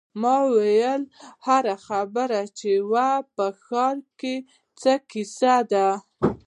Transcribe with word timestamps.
ما 0.21 0.35
وویل: 0.51 1.03
هر 1.45 1.65
خبر 1.87 2.29
چې 2.59 2.71
وي، 2.91 3.13
په 3.35 3.45
ښار 3.63 3.97
کې 4.19 4.35
څه 4.81 4.93
کیسې 5.11 5.55
دي. 5.71 5.89